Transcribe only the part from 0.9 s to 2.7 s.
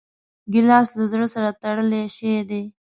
له زړه سره تړلی شی دی.